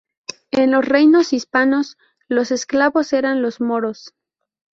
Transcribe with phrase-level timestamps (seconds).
[0.49, 1.95] En los reinos hispanos
[2.27, 4.15] los esclavos eran los moros.